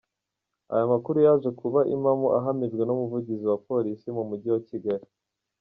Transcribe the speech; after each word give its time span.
Aya 0.73 0.85
makuru 0.93 1.17
yaje 1.27 1.49
kuba 1.59 1.79
impamo 1.95 2.27
ahamijwe 2.37 2.83
n’umuvugizi 2.85 3.45
wa 3.51 3.57
Polisi 3.67 4.05
mu 4.17 4.23
mujyi 4.29 4.49
wa 4.53 4.61
Kigali. 4.69 5.05